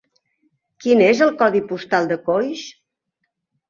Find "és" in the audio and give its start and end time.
1.09-1.23